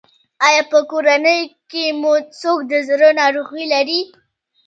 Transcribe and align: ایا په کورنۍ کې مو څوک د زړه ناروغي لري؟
ایا 0.47 0.61
په 0.71 0.79
کورنۍ 0.91 1.41
کې 1.71 1.83
مو 1.99 2.13
څوک 2.39 2.59
د 2.71 2.73
زړه 2.87 3.09
ناروغي 3.21 3.65
لري؟ 3.73 4.01